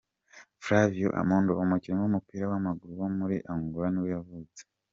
Flávio 0.63 1.09
Amado, 1.21 1.51
umukinnyi 1.63 2.01
w’umupira 2.01 2.43
w’amaguru 2.51 2.91
wo 3.01 3.09
muri 3.17 3.35
Angola 3.51 3.87
nibwo 3.91 4.07
yavutse. 4.15 4.61